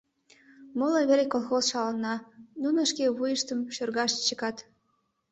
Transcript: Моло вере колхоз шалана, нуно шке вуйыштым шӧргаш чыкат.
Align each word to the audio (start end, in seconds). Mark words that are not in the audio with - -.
Моло 0.77 0.99
вере 1.09 1.25
колхоз 1.31 1.63
шалана, 1.71 2.15
нуно 2.61 2.79
шке 2.89 3.05
вуйыштым 3.17 3.59
шӧргаш 3.75 4.11
чыкат. 4.25 4.57